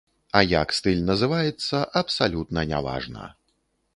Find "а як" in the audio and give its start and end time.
0.37-0.71